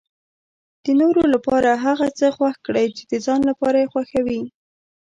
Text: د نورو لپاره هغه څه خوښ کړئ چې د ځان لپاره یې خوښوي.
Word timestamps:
د 0.83 0.85
نورو 1.01 1.23
لپاره 1.33 1.69
هغه 1.85 2.07
څه 2.19 2.27
خوښ 2.35 2.55
کړئ 2.67 2.87
چې 2.97 3.03
د 3.11 3.13
ځان 3.25 3.41
لپاره 3.49 3.77
یې 3.81 3.91
خوښوي. 3.93 4.41